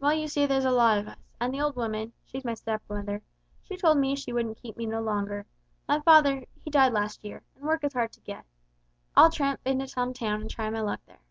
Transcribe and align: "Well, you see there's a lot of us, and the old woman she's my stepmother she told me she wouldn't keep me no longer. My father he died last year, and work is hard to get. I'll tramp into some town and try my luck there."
"Well, 0.00 0.12
you 0.12 0.26
see 0.26 0.44
there's 0.44 0.64
a 0.64 0.72
lot 0.72 0.98
of 0.98 1.06
us, 1.06 1.18
and 1.40 1.54
the 1.54 1.60
old 1.60 1.76
woman 1.76 2.12
she's 2.24 2.44
my 2.44 2.54
stepmother 2.54 3.22
she 3.62 3.76
told 3.76 3.96
me 3.96 4.16
she 4.16 4.32
wouldn't 4.32 4.60
keep 4.60 4.76
me 4.76 4.86
no 4.86 5.00
longer. 5.00 5.46
My 5.86 6.00
father 6.00 6.46
he 6.64 6.68
died 6.68 6.92
last 6.92 7.24
year, 7.24 7.44
and 7.54 7.62
work 7.64 7.84
is 7.84 7.92
hard 7.92 8.10
to 8.14 8.20
get. 8.22 8.44
I'll 9.14 9.30
tramp 9.30 9.60
into 9.64 9.86
some 9.86 10.12
town 10.14 10.40
and 10.40 10.50
try 10.50 10.68
my 10.68 10.80
luck 10.80 10.98
there." 11.06 11.22